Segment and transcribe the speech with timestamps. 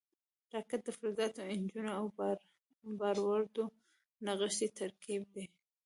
[0.53, 2.05] راکټ د فلزاتو، انجنونو او
[2.99, 3.63] بارودو
[4.25, 5.43] نغښتی ترکیب دی